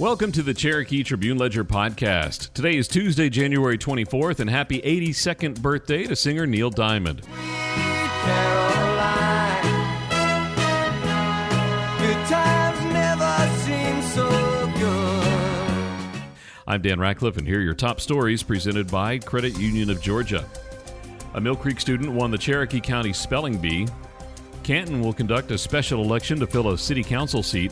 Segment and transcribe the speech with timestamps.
[0.00, 2.54] Welcome to the Cherokee Tribune Ledger podcast.
[2.54, 7.20] Today is Tuesday, January 24th, and happy 82nd birthday to singer Neil Diamond.
[16.66, 20.46] I'm Dan Ratcliffe, and here are your top stories presented by Credit Union of Georgia.
[21.34, 23.86] A Mill Creek student won the Cherokee County Spelling Bee.
[24.62, 27.70] Canton will conduct a special election to fill a city council seat.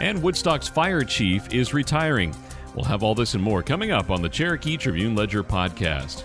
[0.00, 2.34] And Woodstock's fire chief is retiring.
[2.74, 6.24] We'll have all this and more coming up on the Cherokee Tribune Ledger podcast.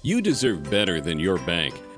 [0.00, 1.74] You deserve better than your bank.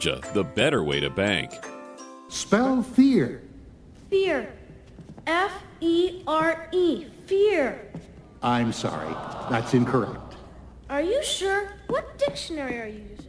[0.00, 1.52] Georgia, the better way to bank.
[2.28, 3.42] Spell fear.
[4.08, 4.50] Fear.
[5.26, 7.06] F E R E.
[7.26, 7.92] Fear.
[8.42, 9.14] I'm sorry.
[9.50, 10.36] That's incorrect.
[10.88, 11.74] Are you sure?
[11.88, 13.26] What dictionary are you using?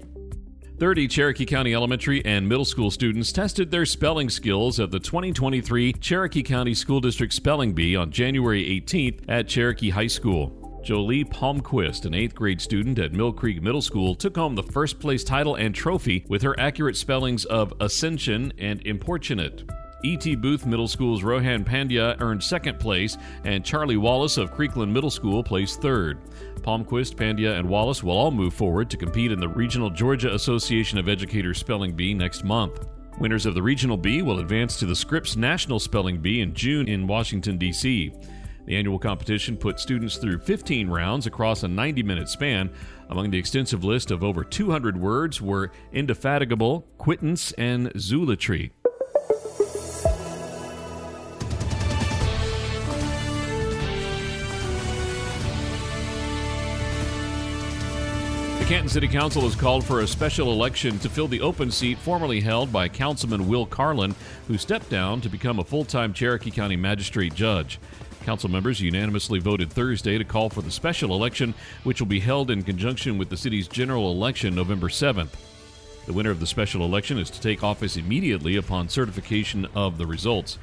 [0.79, 5.93] 30 Cherokee County elementary and middle school students tested their spelling skills at the 2023
[5.93, 10.60] Cherokee County School District Spelling Bee on January 18th at Cherokee High School.
[10.83, 14.99] Jolie Palmquist, an eighth grade student at Mill Creek Middle School, took home the first
[14.99, 19.63] place title and trophy with her accurate spellings of ascension and importunate.
[20.03, 20.35] E.T.
[20.35, 25.43] Booth Middle School's Rohan Pandya earned second place, and Charlie Wallace of Creekland Middle School
[25.43, 26.17] placed third.
[26.61, 30.97] Palmquist, Pandya, and Wallace will all move forward to compete in the Regional Georgia Association
[30.97, 32.87] of Educators Spelling Bee next month.
[33.19, 36.87] Winners of the Regional Bee will advance to the Scripps National Spelling Bee in June
[36.87, 38.11] in Washington, D.C.
[38.65, 42.69] The annual competition put students through 15 rounds across a 90 minute span.
[43.09, 48.71] Among the extensive list of over 200 words were indefatigable, quittance, and zoolatry.
[58.59, 61.97] The Canton City Council has called for a special election to fill the open seat
[61.97, 64.15] formerly held by Councilman Will Carlin,
[64.47, 67.79] who stepped down to become a full time Cherokee County magistrate judge.
[68.23, 72.51] Council members unanimously voted Thursday to call for the special election, which will be held
[72.51, 75.29] in conjunction with the city's general election November 7th.
[76.05, 80.05] The winner of the special election is to take office immediately upon certification of the
[80.05, 80.57] results.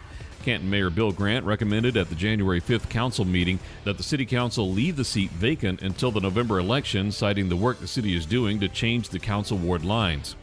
[0.45, 4.71] Canton Mayor Bill Grant recommended at the January 5th council meeting that the city council
[4.71, 8.61] leave the seat vacant until the November election, citing the work the city is doing
[8.61, 10.37] to change the council ward lines.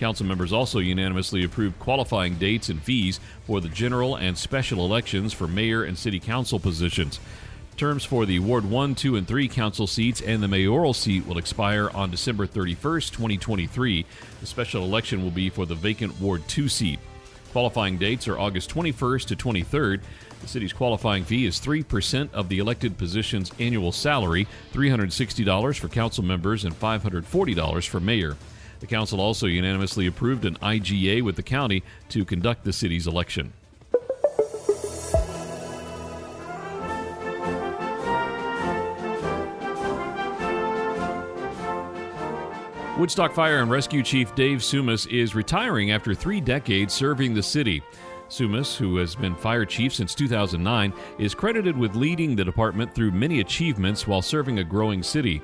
[0.00, 5.34] Council members also unanimously approved qualifying dates and fees for the general and special elections
[5.34, 7.20] for mayor and city council positions.
[7.76, 11.36] Terms for the Ward 1, 2, and 3 council seats and the mayoral seat will
[11.36, 14.06] expire on December 31st, 2023.
[14.40, 16.98] The special election will be for the vacant Ward 2 seat.
[17.52, 20.00] Qualifying dates are August 21st to 23rd.
[20.40, 26.24] The city's qualifying fee is 3% of the elected position's annual salary, $360 for council
[26.24, 28.38] members and $540 for mayor.
[28.80, 33.52] The council also unanimously approved an IGA with the county to conduct the city's election.
[42.98, 47.82] Woodstock Fire and Rescue Chief Dave Sumas is retiring after three decades serving the city.
[48.28, 53.10] Sumas, who has been fire chief since 2009, is credited with leading the department through
[53.10, 55.40] many achievements while serving a growing city.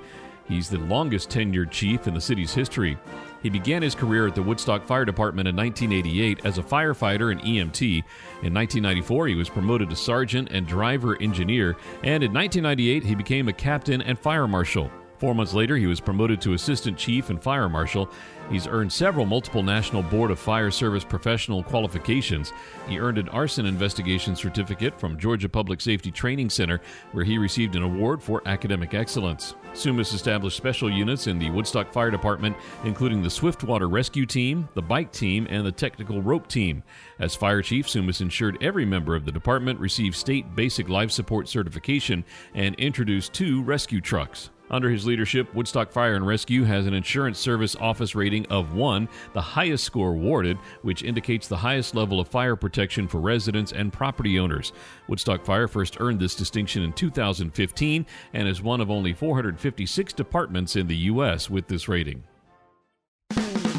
[0.47, 2.99] He's the longest tenured chief in the city's history.
[3.47, 7.41] He began his career at the Woodstock Fire Department in 1988 as a firefighter and
[7.43, 8.03] EMT.
[8.43, 13.47] In 1994, he was promoted to sergeant and driver engineer, and in 1998, he became
[13.47, 14.91] a captain and fire marshal.
[15.19, 18.11] Four months later, he was promoted to assistant chief and fire marshal.
[18.51, 22.53] He's earned several multiple National Board of Fire Service professional qualifications.
[22.87, 26.81] He earned an arson investigation certificate from Georgia Public Safety Training Center,
[27.13, 29.55] where he received an award for academic excellence.
[29.73, 34.83] Sumas established special units in the Woodstock Fire Department, including the Swiftwater Rescue Team, the
[34.83, 36.83] Bike Team, and the Technical Rope Team.
[37.19, 41.49] As fire chief, Sumas ensured every member of the department received state basic life support
[41.49, 42.25] certification
[42.55, 44.51] and introduced two rescue trucks.
[44.71, 49.09] Under his leadership, Woodstock Fire and Rescue has an insurance service office rating of 1,
[49.33, 53.93] the highest score awarded, which indicates the highest level of fire protection for residents and
[53.93, 54.73] property owners.
[55.09, 60.77] Woodstock Fire first earned this distinction in 2015 and is one of only 456 departments
[60.77, 61.49] in the U.S.
[61.49, 62.25] with this rating.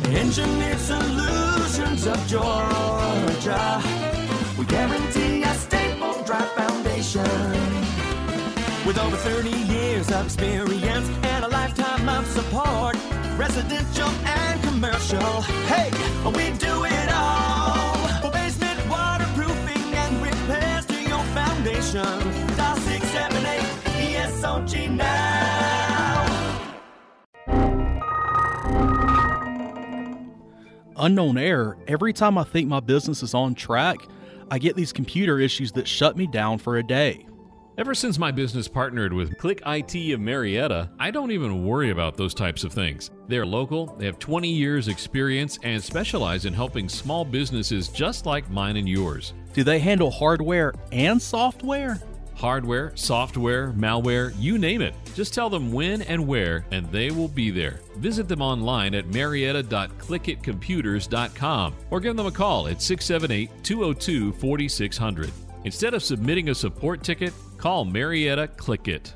[0.06, 3.82] Engineered solutions of Georgia.
[4.58, 5.54] We guarantee a
[6.28, 7.24] dry foundation
[8.86, 9.77] with over 30 years
[10.12, 12.96] of experience and a lifetime of support.
[13.38, 15.42] Residential and commercial.
[15.68, 15.92] Hey,
[16.26, 18.32] we do it all.
[18.32, 22.04] Basement waterproofing and repairs to your foundation.
[22.56, 23.62] Dial 678
[24.16, 25.28] ESOG now.
[30.96, 31.78] Unknown error.
[31.88, 33.98] Every time I think my business is on track,
[34.50, 37.26] I get these computer issues that shut me down for a day.
[37.78, 42.18] Ever since my business partnered with Click IT of Marietta, I don't even worry about
[42.18, 43.12] those types of things.
[43.28, 48.50] They're local, they have 20 years experience and specialize in helping small businesses just like
[48.50, 49.36] mine and yours.
[49.54, 52.02] Do they handle hardware and software?
[52.34, 54.96] Hardware, software, malware, you name it.
[55.14, 57.80] Just tell them when and where, and they will be there.
[57.98, 65.32] Visit them online at marietta.clickitcomputers.com or give them a call at 678 202 4600.
[65.64, 69.14] Instead of submitting a support ticket, call Marietta Click IT.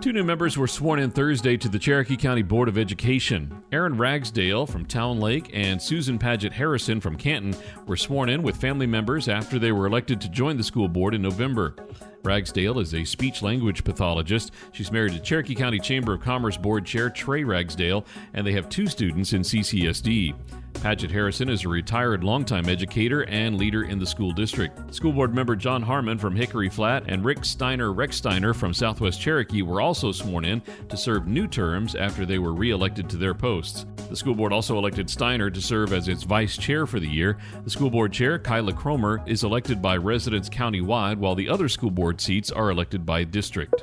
[0.00, 3.64] Two new members were sworn in Thursday to the Cherokee County Board of Education.
[3.72, 7.56] Erin Ragsdale from Town Lake and Susan Paget Harrison from Canton
[7.86, 11.14] were sworn in with family members after they were elected to join the school board
[11.14, 11.74] in November.
[12.22, 14.52] Ragsdale is a speech language pathologist.
[14.72, 18.68] She's married to Cherokee County Chamber of Commerce Board Chair Trey Ragsdale, and they have
[18.68, 20.34] two students in CCSD.
[20.74, 24.94] Paget Harrison is a retired longtime educator and leader in the school district.
[24.94, 29.62] School board member John Harmon from Hickory Flat and Rick Steiner Recksteiner from Southwest Cherokee
[29.62, 33.84] were also sworn in to serve new terms after they were re-elected to their posts.
[34.08, 37.38] The school board also elected Steiner to serve as its vice chair for the year.
[37.64, 41.90] The school board chair, Kyla Cromer, is elected by residents countywide, while the other school
[41.90, 43.82] board seats are elected by district.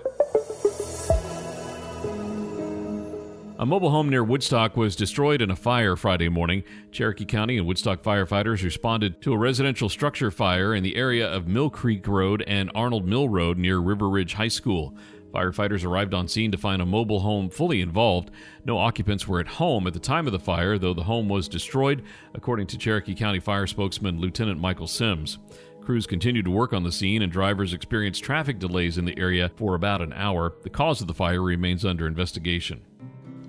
[3.63, 6.65] A mobile home near Woodstock was destroyed in a fire Friday morning.
[6.91, 11.47] Cherokee County and Woodstock firefighters responded to a residential structure fire in the area of
[11.47, 14.97] Mill Creek Road and Arnold Mill Road near River Ridge High School.
[15.33, 18.31] Firefighters arrived on scene to find a mobile home fully involved.
[18.65, 21.47] No occupants were at home at the time of the fire, though the home was
[21.47, 25.37] destroyed, according to Cherokee County Fire spokesman Lieutenant Michael Sims.
[25.79, 29.49] Crews continued to work on the scene, and drivers experienced traffic delays in the area
[29.55, 30.53] for about an hour.
[30.63, 32.81] The cause of the fire remains under investigation.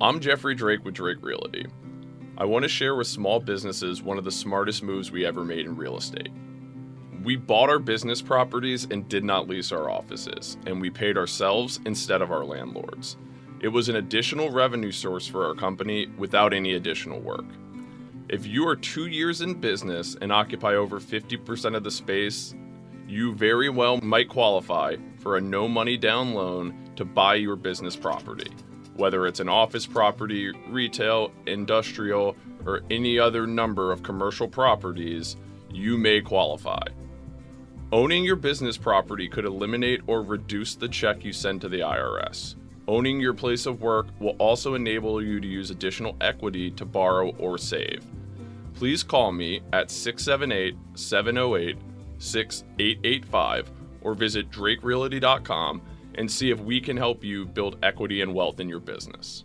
[0.04, 1.64] I'm Jeffrey Drake with Drake Realty.
[2.36, 5.64] I want to share with small businesses one of the smartest moves we ever made
[5.64, 6.28] in real estate.
[7.22, 11.80] We bought our business properties and did not lease our offices, and we paid ourselves
[11.86, 13.16] instead of our landlords.
[13.62, 17.46] It was an additional revenue source for our company without any additional work.
[18.28, 22.54] If you are two years in business and occupy over 50% of the space,
[23.08, 27.96] you very well might qualify for a no money down loan to buy your business
[27.96, 28.52] property.
[28.96, 35.36] Whether it's an office property, retail, industrial, or any other number of commercial properties,
[35.70, 36.86] you may qualify.
[37.92, 42.56] Owning your business property could eliminate or reduce the check you send to the IRS.
[42.86, 47.30] Owning your place of work will also enable you to use additional equity to borrow
[47.36, 48.04] or save.
[48.74, 51.78] Please call me at 678 708
[52.18, 53.70] 6885
[54.02, 55.80] or visit drakerealty.com
[56.16, 59.44] and see if we can help you build equity and wealth in your business.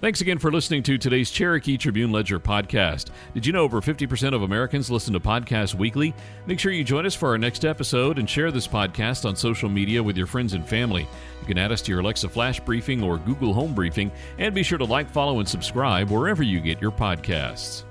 [0.00, 3.10] Thanks again for listening to today's Cherokee Tribune Ledger podcast.
[3.34, 6.14] Did you know over 50% of Americans listen to podcasts weekly?
[6.46, 9.68] Make sure you join us for our next episode and share this podcast on social
[9.68, 11.06] media with your friends and family.
[11.42, 14.62] You can add us to your Alexa Flash Briefing or Google Home Briefing, and be
[14.62, 17.82] sure to like, follow, and subscribe wherever you get your podcasts.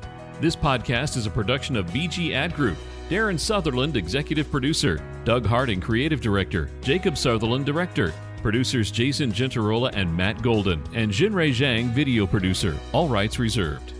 [0.41, 2.79] This podcast is a production of BG Ad Group.
[3.09, 5.03] Darren Sutherland, Executive Producer.
[5.25, 6.69] Doug Harding, Creative Director.
[6.81, 8.13] Jacob Sutherland, Director.
[8.43, 10.83] Producers Jason Gentarola and Matt Golden.
[10.93, 12.77] And Jinrei Zhang, Video Producer.
[12.93, 13.93] All rights reserved.